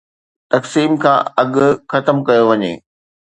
تقسيم 0.51 0.91
کان 1.03 1.17
اڳ 1.41 1.51
ختم 1.91 2.17
ڪيو 2.27 2.43
وڃي. 2.49 2.73